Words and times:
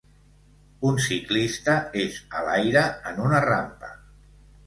Un 0.91 0.95
ciclista 1.07 1.75
és 2.05 2.17
a 2.39 2.41
l'aire 2.47 2.83
en 3.13 3.23
una 3.27 3.45
rampa 3.47 3.93